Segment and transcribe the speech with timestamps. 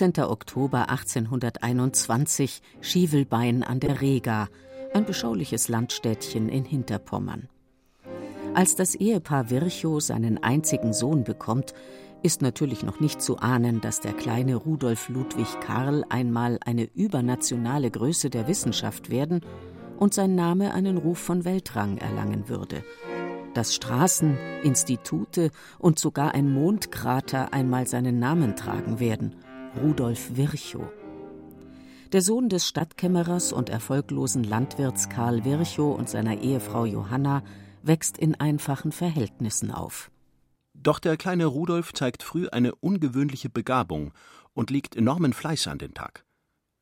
[0.00, 0.24] 13.
[0.24, 4.48] Oktober 1821, Schivelbein an der Rega,
[4.94, 7.50] ein beschauliches Landstädtchen in Hinterpommern.
[8.54, 11.74] Als das Ehepaar Virchow seinen einzigen Sohn bekommt,
[12.22, 17.90] ist natürlich noch nicht zu ahnen, dass der kleine Rudolf Ludwig Karl einmal eine übernationale
[17.90, 19.42] Größe der Wissenschaft werden
[19.98, 22.82] und sein Name einen Ruf von Weltrang erlangen würde.
[23.52, 29.34] Dass Straßen, Institute und sogar ein Mondkrater einmal seinen Namen tragen werden–
[29.76, 30.90] Rudolf Virchow.
[32.10, 37.44] Der Sohn des Stadtkämmerers und erfolglosen Landwirts Karl Virchow und seiner Ehefrau Johanna
[37.84, 40.10] wächst in einfachen Verhältnissen auf.
[40.74, 44.12] Doch der kleine Rudolf zeigt früh eine ungewöhnliche Begabung
[44.54, 46.24] und legt enormen Fleiß an den Tag.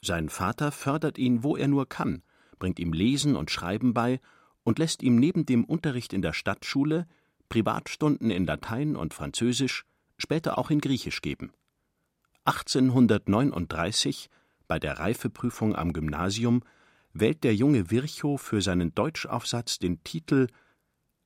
[0.01, 2.23] Sein Vater fördert ihn, wo er nur kann,
[2.59, 4.19] bringt ihm Lesen und Schreiben bei
[4.65, 7.07] und lässt ihm neben dem Unterricht in der Stadtschule
[7.51, 9.85] Privatstunden in Latein und Französisch,
[10.17, 11.53] später auch in Griechisch geben.
[12.49, 14.31] 1839,
[14.69, 16.63] bei der Reifeprüfung am Gymnasium,
[17.13, 20.47] wählt der junge Virchow für seinen Deutschaufsatz den Titel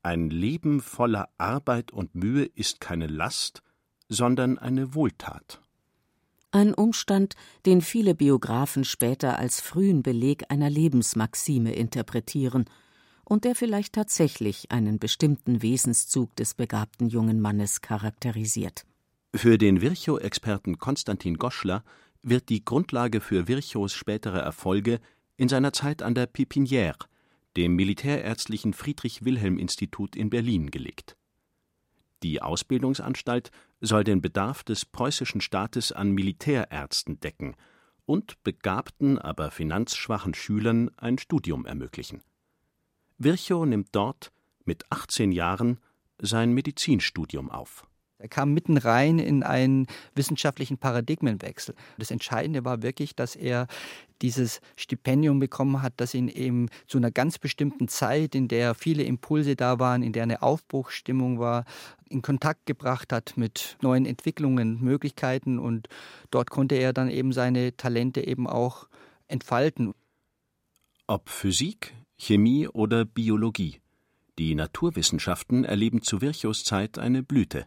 [0.03, 3.63] Ein Leben voller Arbeit und Mühe ist keine Last,
[4.09, 5.61] sondern eine Wohltat.
[6.51, 12.65] Ein Umstand, den viele Biografen später als frühen Beleg einer Lebensmaxime interpretieren
[13.25, 18.87] und der vielleicht tatsächlich einen bestimmten Wesenszug des begabten jungen Mannes charakterisiert.
[19.35, 21.85] Für den Virchow-Experten Konstantin Goschler
[22.23, 25.01] wird die Grundlage für Virchows spätere Erfolge
[25.39, 26.97] in seiner Zeit an der Pépinière,
[27.57, 31.17] dem Militärärztlichen Friedrich-Wilhelm-Institut in Berlin, gelegt.
[32.23, 37.57] Die Ausbildungsanstalt soll den Bedarf des preußischen Staates an Militärärzten decken
[38.05, 42.23] und begabten, aber finanzschwachen Schülern ein Studium ermöglichen.
[43.17, 44.31] Virchow nimmt dort
[44.67, 45.81] mit 18 Jahren
[46.21, 47.87] sein Medizinstudium auf
[48.23, 51.75] er kam mitten rein in einen wissenschaftlichen Paradigmenwechsel.
[51.99, 53.67] Das Entscheidende war wirklich, dass er
[54.23, 59.03] dieses Stipendium bekommen hat, das ihn eben zu einer ganz bestimmten Zeit, in der viele
[59.03, 61.65] Impulse da waren, in der eine Aufbruchsstimmung war,
[62.09, 65.89] in Kontakt gebracht hat mit neuen Entwicklungen, Möglichkeiten und
[66.31, 68.87] dort konnte er dann eben seine Talente eben auch
[69.27, 69.95] entfalten.
[71.09, 73.81] Ob Physik, Chemie oder Biologie.
[74.39, 77.67] Die Naturwissenschaften erleben zu Virchows Zeit eine Blüte.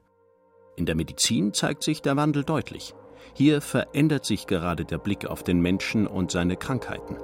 [0.75, 2.94] In der Medizin zeigt sich der Wandel deutlich.
[3.34, 7.18] Hier verändert sich gerade der Blick auf den Menschen und seine Krankheiten.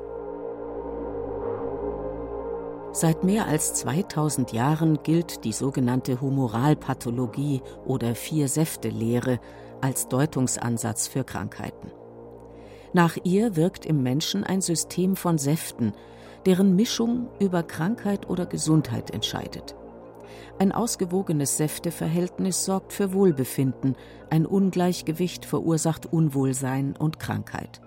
[2.94, 9.40] Seit mehr als 2000 Jahren gilt die sogenannte Humoralpathologie oder Vier-Säfte-Lehre
[9.80, 11.92] als Deutungsansatz für Krankheiten.
[12.94, 15.94] Nach ihr wirkt im Menschen ein System von Säften,
[16.46, 19.76] deren Mischung über Krankheit oder Gesundheit entscheidet.
[20.62, 23.96] Ein ausgewogenes Säfteverhältnis sorgt für Wohlbefinden,
[24.30, 27.82] ein Ungleichgewicht verursacht Unwohlsein und Krankheit.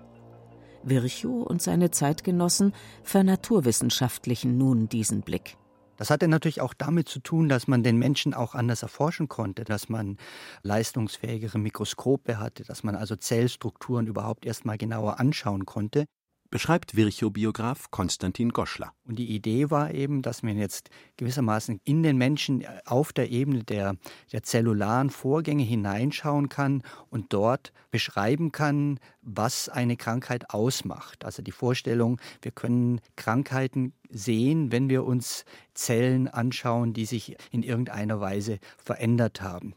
[0.83, 5.55] Virchow und seine Zeitgenossen vernaturwissenschaftlichen nun diesen Blick.
[5.95, 9.63] Das hatte natürlich auch damit zu tun, dass man den Menschen auch anders erforschen konnte,
[9.63, 10.17] dass man
[10.63, 16.07] leistungsfähigere Mikroskope hatte, dass man also Zellstrukturen überhaupt erst mal genauer anschauen konnte
[16.55, 18.93] beschreibt Virchow-Biograf Konstantin Goschler.
[19.03, 23.29] Und die Idee war eben, dass man jetzt gewissermaßen in den Menschen äh, auf der
[23.29, 23.97] Ebene der,
[24.31, 31.25] der zellularen Vorgänge hineinschauen kann und dort beschreiben kann, was eine Krankheit ausmacht.
[31.25, 35.43] Also die Vorstellung, wir können Krankheiten sehen, wenn wir uns
[35.73, 39.73] Zellen anschauen, die sich in irgendeiner Weise verändert haben.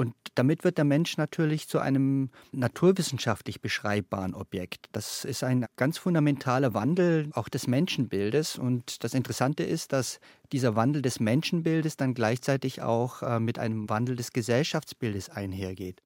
[0.00, 4.86] Und damit wird der Mensch natürlich zu einem naturwissenschaftlich beschreibbaren Objekt.
[4.92, 8.56] Das ist ein ganz fundamentaler Wandel auch des Menschenbildes.
[8.56, 10.18] Und das Interessante ist, dass
[10.52, 16.00] dieser Wandel des Menschenbildes dann gleichzeitig auch äh, mit einem Wandel des Gesellschaftsbildes einhergeht.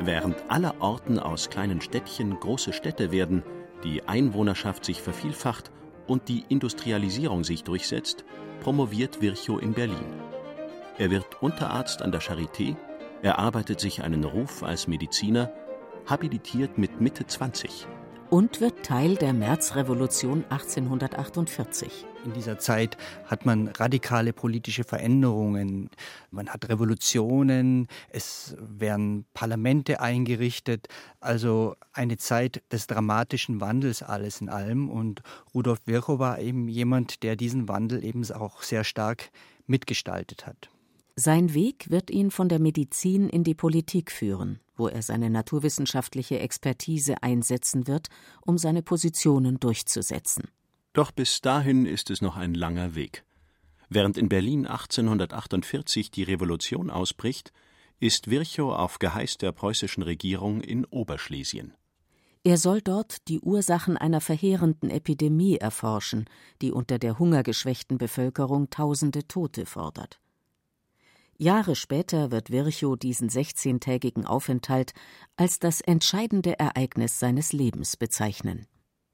[0.00, 3.42] Während aller Orten aus kleinen Städtchen große Städte werden,
[3.84, 5.70] die Einwohnerschaft sich vervielfacht
[6.08, 8.24] und die Industrialisierung sich durchsetzt,
[8.60, 10.12] promoviert Virchow in Berlin.
[10.98, 12.74] Er wird Unterarzt an der Charité,
[13.22, 15.52] erarbeitet sich einen Ruf als Mediziner,
[16.06, 17.86] habilitiert mit Mitte 20
[18.30, 22.04] und wird Teil der Märzrevolution 1848.
[22.28, 25.88] In dieser Zeit hat man radikale politische Veränderungen,
[26.30, 30.88] man hat Revolutionen, es werden Parlamente eingerichtet,
[31.20, 34.90] also eine Zeit des dramatischen Wandels alles in allem.
[34.90, 35.22] Und
[35.54, 39.30] Rudolf Virchow war eben jemand, der diesen Wandel eben auch sehr stark
[39.66, 40.68] mitgestaltet hat.
[41.16, 46.40] Sein Weg wird ihn von der Medizin in die Politik führen, wo er seine naturwissenschaftliche
[46.40, 48.08] Expertise einsetzen wird,
[48.44, 50.44] um seine Positionen durchzusetzen.
[50.98, 53.24] Doch bis dahin ist es noch ein langer Weg.
[53.88, 57.52] Während in Berlin 1848 die Revolution ausbricht,
[58.00, 61.72] ist Virchow auf Geheiß der preußischen Regierung in Oberschlesien.
[62.42, 66.24] Er soll dort die Ursachen einer verheerenden Epidemie erforschen,
[66.62, 70.18] die unter der hungergeschwächten Bevölkerung tausende Tote fordert.
[71.36, 74.94] Jahre später wird Virchow diesen 16-tägigen Aufenthalt
[75.36, 78.66] als das entscheidende Ereignis seines Lebens bezeichnen.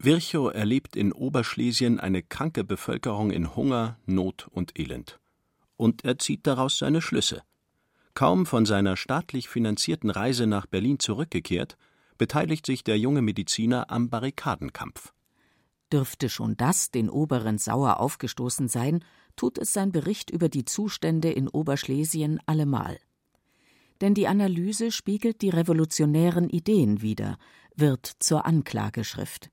[0.05, 5.19] Virchow erlebt in Oberschlesien eine kranke Bevölkerung in Hunger, Not und Elend.
[5.77, 7.43] Und er zieht daraus seine Schlüsse.
[8.13, 11.79] Kaum von seiner staatlich finanzierten Reise nach Berlin zurückgekehrt,
[12.19, 15.15] beteiligt sich der junge Mediziner am Barrikadenkampf.
[15.91, 19.03] Dürfte schon das den Oberen sauer aufgestoßen sein,
[19.37, 22.99] tut es sein Bericht über die Zustände in Oberschlesien allemal.
[24.01, 27.39] Denn die Analyse spiegelt die revolutionären Ideen wider,
[27.75, 29.51] wird zur Anklageschrift.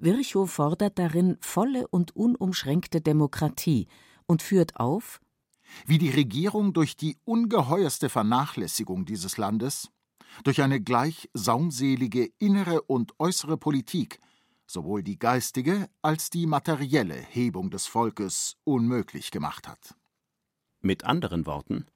[0.00, 3.88] Virchow fordert darin volle und unumschränkte Demokratie
[4.26, 5.20] und führt auf,
[5.86, 9.90] wie die Regierung durch die ungeheuerste Vernachlässigung dieses Landes,
[10.44, 14.20] durch eine gleich saumselige innere und äußere Politik
[14.70, 19.94] sowohl die geistige als die materielle Hebung des Volkes unmöglich gemacht hat.
[20.80, 21.86] Mit anderen Worten,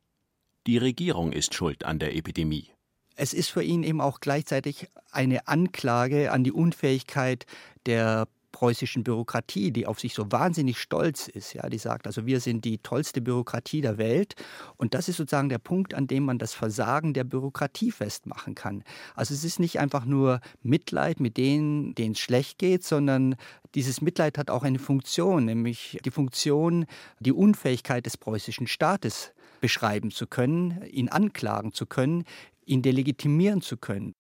[0.66, 2.72] die Regierung ist schuld an der Epidemie.
[3.17, 7.47] Es ist für ihn eben auch gleichzeitig eine Anklage an die Unfähigkeit
[7.87, 11.55] der preußischen Bürokratie, die auf sich so wahnsinnig stolz ist.
[11.55, 14.37] Ja, die sagt, also wir sind die tollste Bürokratie der Welt.
[14.76, 18.85] Und das ist sozusagen der Punkt, an dem man das Versagen der Bürokratie festmachen kann.
[19.14, 23.35] Also es ist nicht einfach nur Mitleid mit denen, denen es schlecht geht, sondern
[23.75, 26.87] dieses Mitleid hat auch eine Funktion, nämlich die Funktion,
[27.20, 32.25] die Unfähigkeit des preußischen Staates beschreiben zu können, ihn anklagen zu können,
[32.67, 34.14] ihn delegitimieren zu können.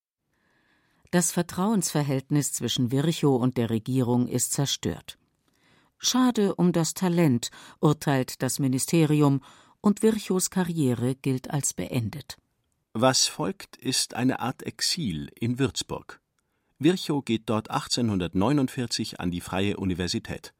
[1.10, 5.18] Das Vertrauensverhältnis zwischen Virchow und der Regierung ist zerstört.
[5.98, 7.50] Schade um das Talent,
[7.80, 9.42] urteilt das Ministerium,
[9.80, 12.38] und Virchows Karriere gilt als beendet.
[12.94, 16.20] Was folgt, ist eine Art Exil in Würzburg.
[16.78, 20.54] Virchow geht dort 1849 an die Freie Universität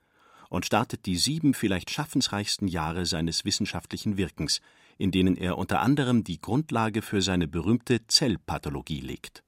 [0.48, 4.60] und startet die sieben vielleicht schaffensreichsten Jahre seines wissenschaftlichen Wirkens,
[4.98, 9.42] in denen er unter anderem die Grundlage für seine berühmte Zellpathologie legt.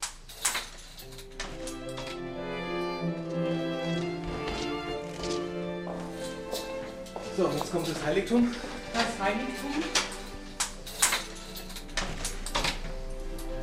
[7.36, 8.54] So, jetzt kommt das Heiligtum.
[8.92, 9.82] Das Heiligtum.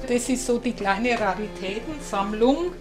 [0.08, 2.74] Das ist so die kleine Raritätensammlung.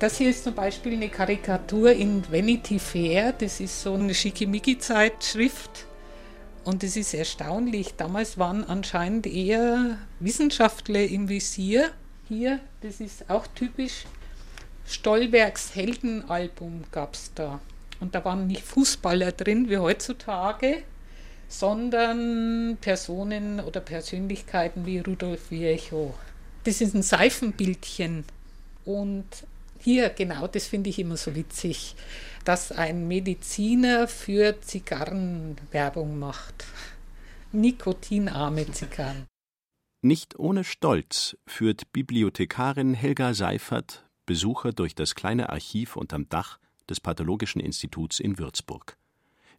[0.00, 3.32] Das hier ist zum Beispiel eine Karikatur in Vanity Fair.
[3.32, 5.86] Das ist so eine Schickimicki-Zeitschrift.
[6.64, 7.94] Und es ist erstaunlich.
[7.96, 11.90] Damals waren anscheinend eher Wissenschaftler im Visier.
[12.28, 14.04] Hier, das ist auch typisch.
[14.86, 17.60] Stolbergs Heldenalbum gab es da.
[18.00, 20.82] Und da waren nicht Fußballer drin wie heutzutage,
[21.48, 26.14] sondern Personen oder Persönlichkeiten wie Rudolf Virchow.
[26.64, 28.24] Das ist ein Seifenbildchen.
[28.84, 29.26] Und
[29.82, 31.94] hier, genau, das finde ich immer so witzig,
[32.44, 36.64] dass ein Mediziner für Zigarren Werbung macht.
[37.52, 39.26] Nikotinarme Zigarren.
[40.00, 46.58] Nicht ohne Stolz führt Bibliothekarin Helga Seifert Besucher durch das kleine Archiv unterm Dach
[46.88, 48.96] des Pathologischen Instituts in Würzburg.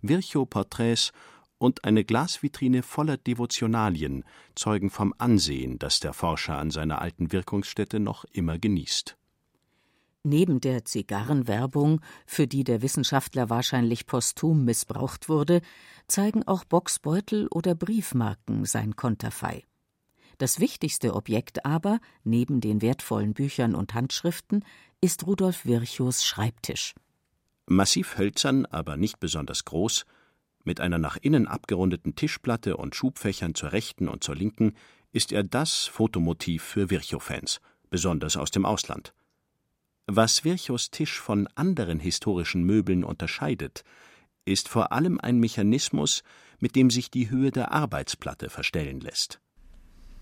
[0.02, 1.12] Virchow-Porträts
[1.58, 4.24] und eine Glasvitrine voller Devotionalien
[4.56, 9.18] zeugen vom Ansehen, das der Forscher an seiner alten Wirkungsstätte noch immer genießt.
[10.26, 15.62] Neben der Zigarrenwerbung, für die der Wissenschaftler wahrscheinlich posthum missbraucht wurde,
[16.08, 19.66] zeigen auch Boxbeutel oder Briefmarken sein Konterfei.
[20.38, 24.64] Das wichtigste Objekt aber, neben den wertvollen Büchern und Handschriften,
[25.02, 26.96] ist Rudolf Virchows Schreibtisch.
[27.66, 30.06] Massiv hölzern, aber nicht besonders groß,
[30.64, 34.76] mit einer nach innen abgerundeten Tischplatte und Schubfächern zur rechten und zur linken,
[35.12, 39.14] ist er das Fotomotiv für Virchow-Fans, besonders aus dem Ausland.
[40.08, 43.86] Was Virchows Tisch von anderen historischen Möbeln unterscheidet,
[44.44, 46.24] ist vor allem ein Mechanismus,
[46.60, 49.40] mit dem sich die Höhe der Arbeitsplatte verstellen lässt.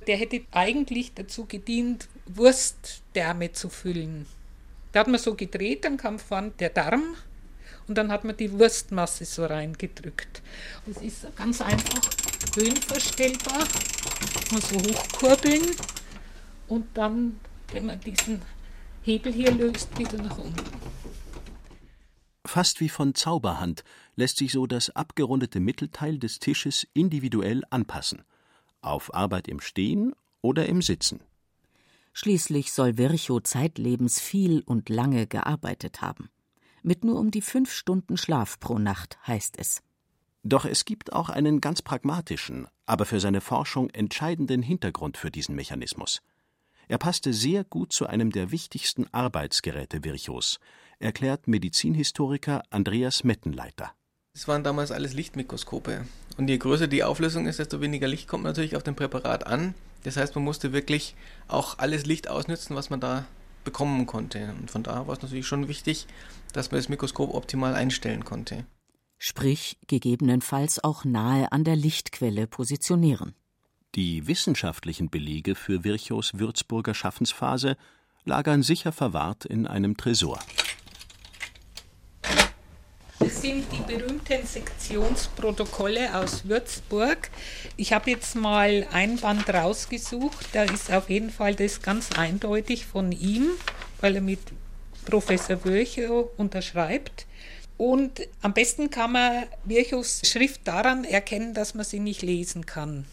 [0.06, 4.28] Der hätte eigentlich dazu gedient, Wurstdärme zu füllen.
[4.92, 7.16] Da hat man so gedreht, dann kam vorne der Darm
[7.88, 10.44] und dann hat man die Wurstmasse so reingedrückt.
[10.86, 12.02] Das ist ganz einfach
[12.56, 13.68] höhenverstellbar.
[14.52, 15.72] Man so hochkurbeln
[16.68, 17.40] und dann,
[17.72, 18.44] wenn man diesen
[19.04, 20.64] Hebel hier löst, wieder nach unten.
[22.46, 23.84] Fast wie von Zauberhand
[24.16, 28.24] lässt sich so das abgerundete Mittelteil des Tisches individuell anpassen.
[28.82, 31.22] Auf Arbeit im Stehen oder im Sitzen.
[32.14, 36.30] Schließlich soll Virchow zeitlebens viel und lange gearbeitet haben.
[36.84, 39.82] Mit nur um die fünf Stunden Schlaf pro Nacht, heißt es.
[40.44, 45.56] Doch es gibt auch einen ganz pragmatischen, aber für seine Forschung entscheidenden Hintergrund für diesen
[45.56, 46.22] Mechanismus.
[46.92, 50.60] Er passte sehr gut zu einem der wichtigsten Arbeitsgeräte Virchows,
[51.00, 53.94] erklärt Medizinhistoriker Andreas Mettenleiter.
[54.36, 56.06] Es waren damals alles Lichtmikroskope.
[56.36, 59.74] Und je größer die Auflösung ist, desto weniger Licht kommt natürlich auf dem Präparat an.
[60.04, 61.16] Das heißt, man musste wirklich
[61.48, 63.24] auch alles Licht ausnützen, was man da
[63.64, 64.54] bekommen konnte.
[64.60, 66.08] Und von da war es natürlich schon wichtig,
[66.52, 68.66] dass man das Mikroskop optimal einstellen konnte.
[69.18, 73.34] Sprich, gegebenenfalls auch nahe an der Lichtquelle positionieren.
[73.96, 77.76] Die wissenschaftlichen Belege für Virchows Würzburger Schaffensphase
[78.24, 80.40] lagern sicher verwahrt in einem Tresor.
[83.20, 87.30] Das sind die berühmten Sektionsprotokolle aus Würzburg.
[87.76, 90.48] Ich habe jetzt mal ein Band rausgesucht.
[90.54, 93.50] Da ist auf jeden Fall das ganz eindeutig von ihm,
[94.00, 94.40] weil er mit
[95.04, 97.28] Professor Virchow unterschreibt.
[97.76, 103.06] Und am besten kann man Virchows Schrift daran erkennen, dass man sie nicht lesen kann.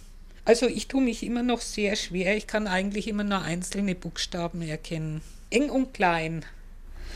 [0.48, 2.34] Also ich tue mich immer noch sehr schwer.
[2.34, 5.20] Ich kann eigentlich immer nur einzelne Buchstaben erkennen.
[5.50, 6.42] Eng und klein.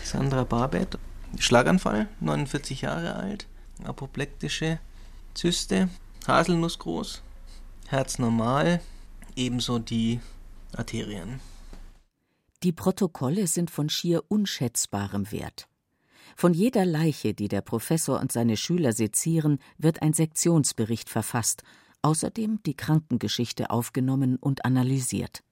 [0.05, 0.99] Sandra Barbet,
[1.39, 3.47] Schlaganfall, 49 Jahre alt,
[3.85, 4.81] apoplektische
[5.33, 5.89] Zyste,
[6.27, 7.23] Haselnuss groß,
[7.89, 8.83] Herz normal,
[9.35, 10.21] ebenso die
[10.77, 11.41] Arterien.
[12.62, 15.69] Die Protokolle sind von schier unschätzbarem Wert.
[16.37, 21.62] Von jeder Leiche, die der Professor und seine Schüler sezieren, wird ein Sektionsbericht verfasst
[22.03, 25.43] außerdem die Krankengeschichte aufgenommen und analysiert.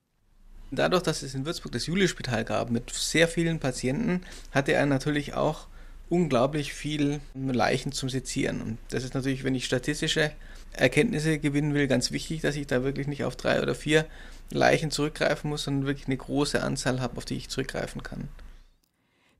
[0.72, 5.34] Dadurch, dass es in Würzburg das Julius-Spital gab mit sehr vielen Patienten, hatte er natürlich
[5.34, 5.66] auch
[6.08, 8.60] unglaublich viel Leichen zum Sezieren.
[8.60, 10.32] Und das ist natürlich, wenn ich statistische
[10.72, 14.06] Erkenntnisse gewinnen will, ganz wichtig, dass ich da wirklich nicht auf drei oder vier
[14.50, 18.28] Leichen zurückgreifen muss, sondern wirklich eine große Anzahl habe, auf die ich zurückgreifen kann.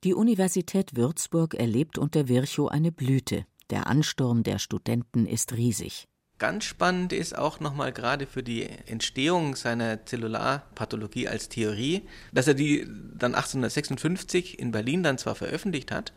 [0.02, 3.44] Die Universität Würzburg erlebt unter Virchow eine Blüte.
[3.68, 6.08] Der Ansturm der Studenten ist riesig.
[6.40, 12.54] Ganz spannend ist auch nochmal gerade für die Entstehung seiner Zellularpathologie als Theorie, dass er
[12.54, 16.14] die dann 1856 in Berlin dann zwar veröffentlicht hat,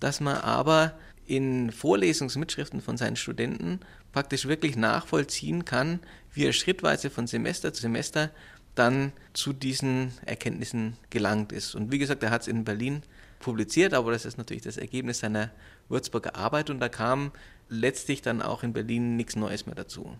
[0.00, 3.78] dass man aber in Vorlesungsmitschriften von seinen Studenten
[4.10, 6.00] praktisch wirklich nachvollziehen kann,
[6.32, 8.30] wie er schrittweise von Semester zu Semester
[8.74, 11.76] dann zu diesen Erkenntnissen gelangt ist.
[11.76, 13.04] Und wie gesagt, er hat es in Berlin
[13.38, 15.50] publiziert, aber das ist natürlich das Ergebnis seiner
[15.88, 17.30] Würzburger Arbeit und da kam
[17.70, 20.10] letztlich dann auch in Berlin nichts Neues mehr dazu.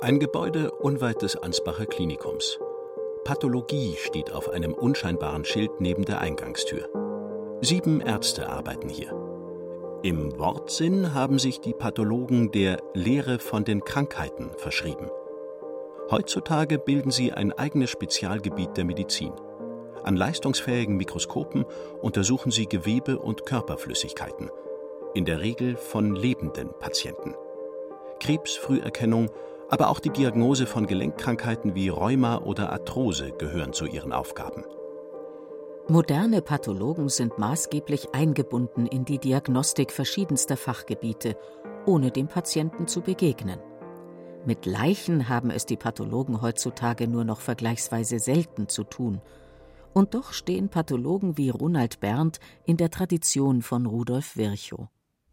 [0.00, 2.58] Ein Gebäude unweit des Ansbacher Klinikums.
[3.24, 6.88] Pathologie steht auf einem unscheinbaren Schild neben der Eingangstür.
[7.60, 9.12] Sieben Ärzte arbeiten hier.
[10.04, 15.10] Im Wortsinn haben sich die Pathologen der Lehre von den Krankheiten verschrieben.
[16.12, 19.32] Heutzutage bilden sie ein eigenes Spezialgebiet der Medizin.
[20.08, 21.66] An leistungsfähigen Mikroskopen
[22.00, 24.48] untersuchen sie Gewebe und Körperflüssigkeiten,
[25.12, 27.34] in der Regel von lebenden Patienten.
[28.18, 29.28] Krebsfrüherkennung,
[29.68, 34.64] aber auch die Diagnose von Gelenkkrankheiten wie Rheuma oder Arthrose gehören zu ihren Aufgaben.
[35.88, 41.36] Moderne Pathologen sind maßgeblich eingebunden in die Diagnostik verschiedenster Fachgebiete,
[41.84, 43.60] ohne dem Patienten zu begegnen.
[44.46, 49.20] Mit Leichen haben es die Pathologen heutzutage nur noch vergleichsweise selten zu tun–
[49.98, 54.86] und doch stehen Pathologen wie Ronald Berndt in der Tradition von Rudolf Virchow.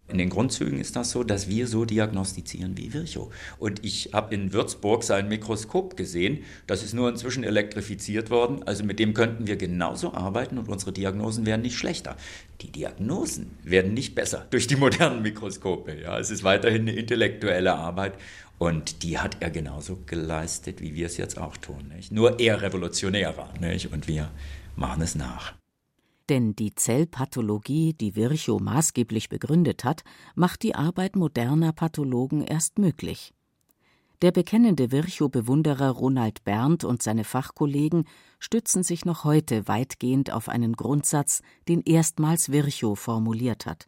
[0.08, 3.32] In den Grundzügen ist das so, dass wir so diagnostizieren wie Virchow.
[3.60, 6.44] Und ich habe in Würzburg sein Mikroskop gesehen.
[6.66, 8.62] Das ist nur inzwischen elektrifiziert worden.
[8.64, 12.18] Also mit dem könnten wir genauso arbeiten und unsere Diagnosen wären nicht schlechter.
[12.62, 16.00] Die Diagnosen werden nicht besser durch die modernen Mikroskope.
[16.00, 18.14] Ja, es ist weiterhin eine intellektuelle Arbeit.
[18.58, 21.92] Und die hat er genauso geleistet, wie wir es jetzt auch tun.
[21.94, 22.12] Nicht?
[22.12, 23.54] Nur eher revolutionärer.
[23.60, 23.92] Nicht?
[23.92, 24.32] Und wir
[24.76, 25.54] machen es nach.
[26.30, 33.34] Denn die Zellpathologie, die Virchow maßgeblich begründet hat, macht die Arbeit moderner Pathologen erst möglich.
[34.22, 38.06] Der bekennende Virchow-Bewunderer Ronald Berndt und seine Fachkollegen
[38.40, 43.88] stützen sich noch heute weitgehend auf einen Grundsatz, den erstmals Virchow formuliert hat.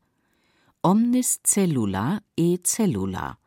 [0.83, 3.37] Omnis cellula e cellula.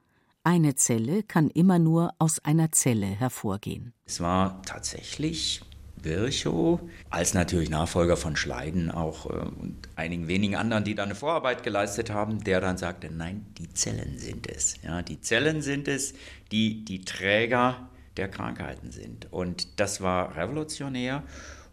[0.42, 3.92] Eine Zelle kann immer nur aus einer Zelle hervorgehen.
[4.06, 5.60] Es war tatsächlich
[6.02, 6.80] Virchow,
[7.10, 11.62] als natürlich Nachfolger von Schleiden auch äh, und einigen wenigen anderen, die da eine Vorarbeit
[11.62, 14.76] geleistet haben, der dann sagte, nein, die Zellen sind es.
[14.82, 16.14] Ja, die Zellen sind es,
[16.50, 19.30] die die Träger der Krankheiten sind.
[19.30, 21.22] Und das war revolutionär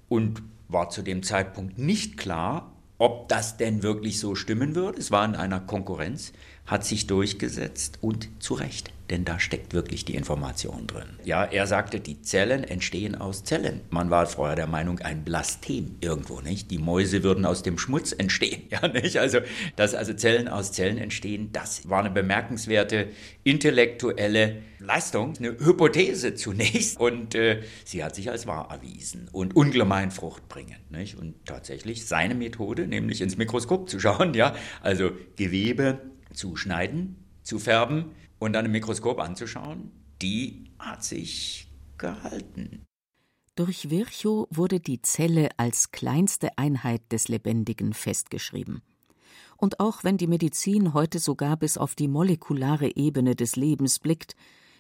[0.09, 4.99] und war zu dem Zeitpunkt nicht klar, ob das denn wirklich so stimmen würde.
[4.99, 6.33] Es war in einer Konkurrenz,
[6.67, 11.07] hat sich durchgesetzt und zu Recht denn da steckt wirklich die Information drin.
[11.23, 13.81] Ja, er sagte, die Zellen entstehen aus Zellen.
[13.89, 16.71] Man war vorher der Meinung, ein Blastem irgendwo, nicht?
[16.71, 19.17] Die Mäuse würden aus dem Schmutz entstehen, ja, nicht?
[19.17, 19.39] Also,
[19.75, 23.09] dass also Zellen aus Zellen entstehen, das war eine bemerkenswerte
[23.43, 30.11] intellektuelle Leistung, eine Hypothese zunächst und äh, sie hat sich als wahr erwiesen und ungemein
[30.11, 31.17] fruchtbringend, nicht?
[31.17, 35.99] Und tatsächlich seine Methode, nämlich ins Mikroskop zu schauen, ja, also Gewebe
[36.33, 39.91] zu schneiden, zu färben, und dann im Mikroskop anzuschauen,
[40.21, 42.85] die hat sich gehalten.
[43.55, 48.83] Durch Virchow wurde die Zelle als kleinste Einheit des Lebendigen festgeschrieben.
[49.57, 54.35] Und auch wenn die Medizin heute sogar bis auf die molekulare Ebene des Lebens blickt,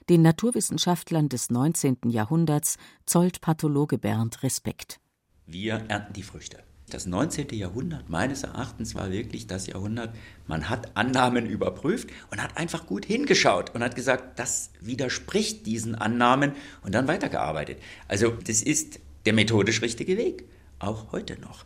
[0.09, 1.97] den Naturwissenschaftlern des 19.
[2.05, 4.99] Jahrhunderts zollt Pathologe Bernd Respekt.
[5.47, 6.63] Wir ernten die Früchte.
[6.89, 7.49] Das 19.
[7.49, 10.15] Jahrhundert meines Erachtens war wirklich das Jahrhundert,
[10.47, 15.95] man hat Annahmen überprüft und hat einfach gut hingeschaut und hat gesagt, das widerspricht diesen
[15.95, 16.53] Annahmen
[16.83, 17.79] und dann weitergearbeitet.
[18.07, 20.45] Also das ist der methodisch richtige Weg,
[20.79, 21.65] auch heute noch.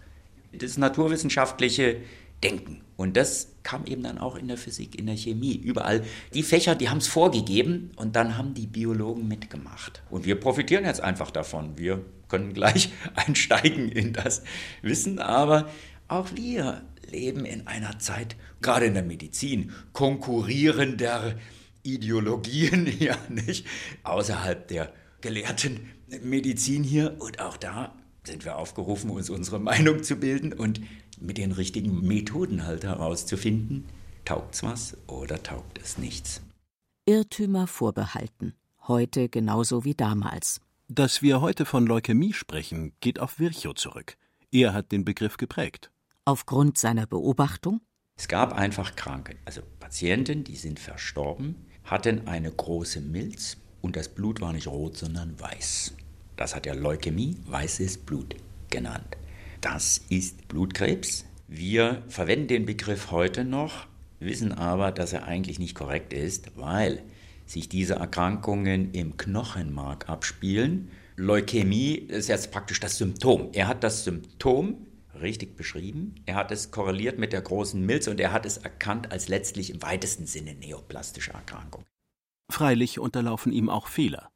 [0.53, 1.97] Das naturwissenschaftliche
[2.43, 2.81] Denken.
[2.97, 6.03] Und das kam eben dann auch in der Physik, in der Chemie, überall.
[6.33, 10.01] Die Fächer, die haben es vorgegeben und dann haben die Biologen mitgemacht.
[10.09, 11.77] Und wir profitieren jetzt einfach davon.
[11.77, 14.41] Wir können gleich einsteigen in das
[14.81, 15.69] Wissen, aber
[16.07, 21.35] auch wir leben in einer Zeit, gerade in der Medizin, konkurrierender
[21.83, 23.67] Ideologien, ja nicht,
[24.03, 25.91] außerhalb der gelehrten
[26.23, 27.17] Medizin hier.
[27.19, 30.81] Und auch da sind wir aufgerufen, uns unsere Meinung zu bilden und
[31.19, 33.85] mit den richtigen Methoden halt herauszufinden,
[34.25, 36.41] taugt's was oder taugt es nichts.
[37.05, 38.53] Irrtümer vorbehalten,
[38.88, 40.61] heute genauso wie damals.
[40.93, 44.17] Dass wir heute von Leukämie sprechen, geht auf Virchow zurück.
[44.51, 45.89] Er hat den Begriff geprägt.
[46.25, 47.80] Aufgrund seiner Beobachtung?
[48.17, 54.10] Es gab einfach Kranke, also Patienten, die sind verstorben, hatten eine große Milz und das
[54.10, 55.93] Blut war nicht rot, sondern weiß.
[56.36, 58.36] Das hat er Leukämie, weißes Blut
[58.69, 59.15] genannt.
[59.62, 61.23] Das ist Blutkrebs.
[61.47, 63.88] Wir verwenden den Begriff heute noch,
[64.19, 67.01] wissen aber, dass er eigentlich nicht korrekt ist, weil
[67.51, 70.89] sich diese Erkrankungen im Knochenmark abspielen.
[71.15, 73.49] Leukämie ist jetzt praktisch das Symptom.
[73.53, 74.87] Er hat das Symptom
[75.21, 76.15] richtig beschrieben.
[76.25, 79.69] Er hat es korreliert mit der großen Milz und er hat es erkannt als letztlich
[79.69, 81.85] im weitesten Sinne neoplastische Erkrankung.
[82.49, 84.29] Freilich unterlaufen ihm auch Fehler.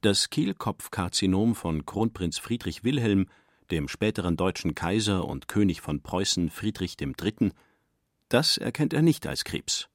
[0.00, 3.26] Das Kehlkopfkarzinom von Kronprinz Friedrich Wilhelm,
[3.70, 7.50] dem späteren deutschen Kaiser und König von Preußen Friedrich III.,
[8.28, 9.87] das erkennt er nicht als Krebs.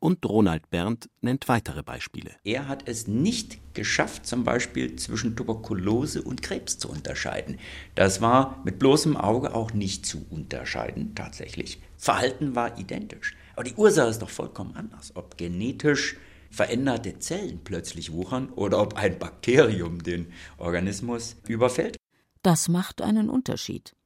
[0.00, 2.30] Und Ronald Berndt nennt weitere Beispiele.
[2.44, 7.58] Er hat es nicht geschafft, zum Beispiel zwischen Tuberkulose und Krebs zu unterscheiden.
[7.96, 11.80] Das war mit bloßem Auge auch nicht zu unterscheiden, tatsächlich.
[11.96, 13.34] Verhalten war identisch.
[13.56, 15.10] Aber die Ursache ist doch vollkommen anders.
[15.16, 16.16] Ob genetisch
[16.48, 21.96] veränderte Zellen plötzlich wuchern oder ob ein Bakterium den Organismus überfällt.
[22.42, 23.96] Das macht einen Unterschied.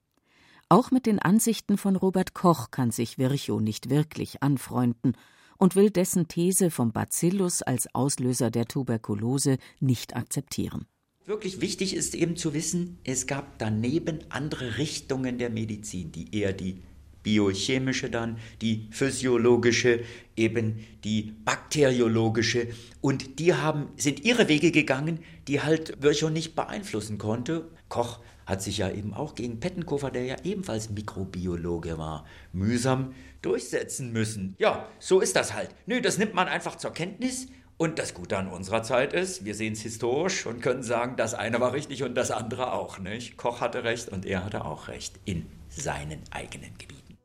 [0.71, 5.15] Auch mit den Ansichten von Robert Koch kann sich Virchow nicht wirklich anfreunden
[5.62, 10.87] und will dessen These vom Bacillus als Auslöser der Tuberkulose nicht akzeptieren.
[11.25, 16.53] Wirklich wichtig ist eben zu wissen, es gab daneben andere Richtungen der Medizin, die eher
[16.53, 16.83] die
[17.22, 20.01] biochemische dann, die physiologische,
[20.35, 22.66] eben die bakteriologische.
[23.01, 27.70] Und die haben, sind ihre Wege gegangen, die halt Virchow nicht beeinflussen konnte.
[27.88, 28.18] Koch
[28.53, 34.55] hat sich ja eben auch gegen Pettenkofer, der ja ebenfalls Mikrobiologe war, mühsam durchsetzen müssen.
[34.59, 35.71] Ja, so ist das halt.
[35.87, 37.49] Nö, das nimmt man einfach zur Kenntnis.
[37.79, 41.33] Und das Gute an unserer Zeit ist, wir sehen es historisch und können sagen, das
[41.33, 42.99] eine war richtig und das andere auch.
[42.99, 43.38] Nicht?
[43.38, 47.17] Koch hatte recht und er hatte auch recht in seinen eigenen Gebieten.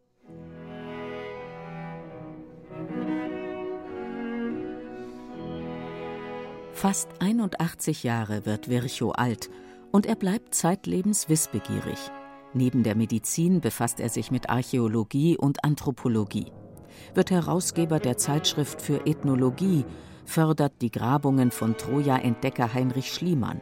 [6.71, 9.49] Fast 81 Jahre wird Virchow alt
[9.91, 11.97] und er bleibt zeitlebens wissbegierig.
[12.53, 16.51] Neben der Medizin befasst er sich mit Archäologie und Anthropologie,
[17.13, 19.85] wird Herausgeber der Zeitschrift für Ethnologie,
[20.25, 23.61] fördert die Grabungen von Troja-Entdecker Heinrich Schliemann.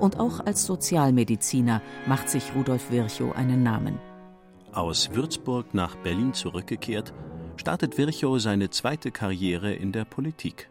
[0.00, 3.98] Und auch als Sozialmediziner macht sich Rudolf Virchow einen Namen.
[4.72, 7.14] Aus Würzburg nach Berlin zurückgekehrt,
[7.56, 10.68] startet Virchow seine zweite Karriere in der Politik.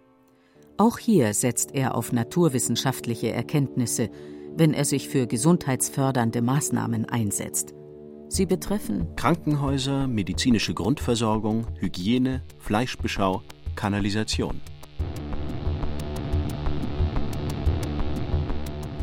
[0.78, 4.10] Auch hier setzt er auf naturwissenschaftliche Erkenntnisse,
[4.56, 7.74] wenn er sich für gesundheitsfördernde Maßnahmen einsetzt.
[8.30, 13.44] Sie betreffen Krankenhäuser, medizinische Grundversorgung, Hygiene, Fleischbeschau,
[13.76, 14.60] Kanalisation.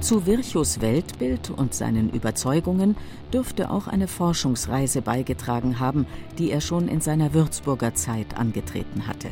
[0.01, 2.97] Zu Virchows Weltbild und seinen Überzeugungen
[3.35, 6.07] dürfte auch eine Forschungsreise beigetragen haben,
[6.39, 9.29] die er schon in seiner Würzburger Zeit angetreten hatte.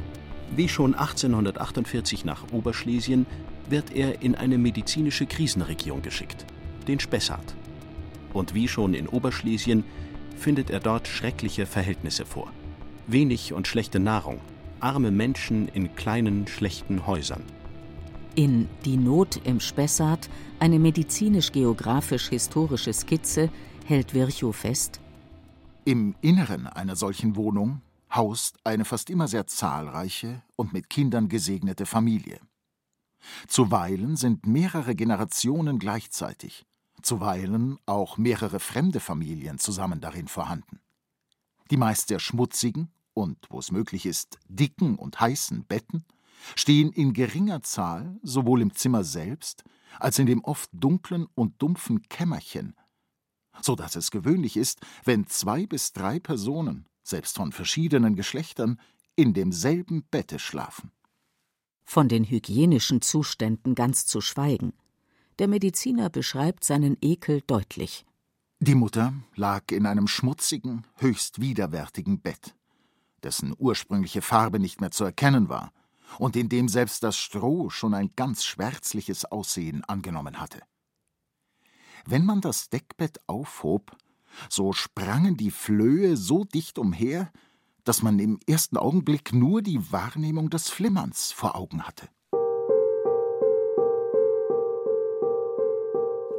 [0.55, 3.27] Wie schon 1848 nach Oberschlesien
[3.71, 6.45] wird er in eine medizinische Krisenregion geschickt,
[6.87, 7.55] den Spessart.
[8.33, 9.85] Und wie schon in Oberschlesien
[10.37, 12.51] findet er dort schreckliche Verhältnisse vor.
[13.07, 14.41] Wenig und schlechte Nahrung,
[14.81, 17.43] arme Menschen in kleinen, schlechten Häusern.
[18.35, 20.29] In Die Not im Spessart,
[20.61, 23.51] eine medizinisch-geografisch-historische Skizze,
[23.85, 25.01] hält Virchow fest:
[25.85, 27.81] Im Inneren einer solchen Wohnung
[28.15, 32.41] haust eine fast immer sehr zahlreiche und mit Kindern gesegnete Familie.
[33.47, 36.67] Zuweilen sind mehrere Generationen gleichzeitig,
[37.03, 40.81] zuweilen auch mehrere fremde Familien zusammen darin vorhanden.
[41.71, 46.05] Die meist sehr schmutzigen und, wo es möglich ist, dicken und heißen Betten
[46.55, 49.65] stehen in geringer Zahl sowohl im Zimmer selbst
[49.99, 52.77] als in dem oft dunklen und dumpfen Kämmerchen,
[53.61, 58.81] so dass es gewöhnlich ist, wenn zwei bis drei Personen, selbst von verschiedenen Geschlechtern,
[59.17, 60.93] in demselben Bette schlafen.
[61.91, 64.75] Von den hygienischen Zuständen ganz zu schweigen.
[65.39, 68.05] Der Mediziner beschreibt seinen Ekel deutlich.
[68.61, 72.55] Die Mutter lag in einem schmutzigen, höchst widerwärtigen Bett,
[73.23, 75.73] dessen ursprüngliche Farbe nicht mehr zu erkennen war,
[76.19, 80.61] und in dem selbst das Stroh schon ein ganz schwärzliches Aussehen angenommen hatte.
[82.05, 83.97] Wenn man das Deckbett aufhob,
[84.51, 87.33] so sprangen die Flöhe so dicht umher,
[87.89, 92.09] dass man im ersten Augenblick nur die Wahrnehmung des Flimmerns vor Augen hatte.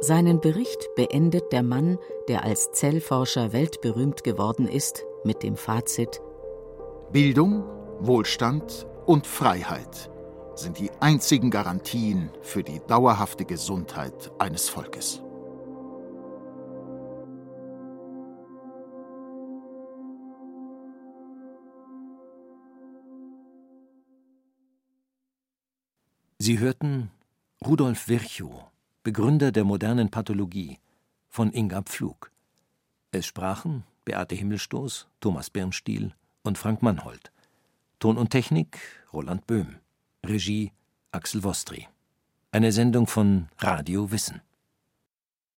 [0.00, 6.22] Seinen Bericht beendet der Mann, der als Zellforscher weltberühmt geworden ist, mit dem Fazit
[7.12, 7.64] Bildung,
[7.98, 10.10] Wohlstand und Freiheit
[10.54, 15.22] sind die einzigen Garantien für die dauerhafte Gesundheit eines Volkes.
[26.42, 27.10] Sie hörten
[27.62, 28.64] Rudolf Virchow,
[29.02, 30.78] Begründer der modernen Pathologie,
[31.28, 32.32] von Inga Pflug.
[33.12, 37.30] Es sprachen Beate Himmelstoß, Thomas Birnstiel und Frank Mannhold.
[37.98, 38.78] Ton und Technik
[39.12, 39.80] Roland Böhm.
[40.24, 40.72] Regie
[41.12, 41.88] Axel Wostri.
[42.52, 44.40] Eine Sendung von Radio Wissen.